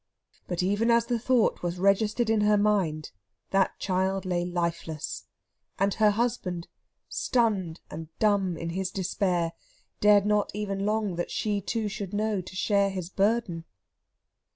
[0.47, 3.11] But even as the thought was registered in her mind,
[3.51, 5.27] that child lay lifeless;
[5.77, 6.67] and her husband,
[7.07, 9.51] stunned and dumb in his despair,
[9.99, 13.63] dared not even long that she, too, should know, to share his burden.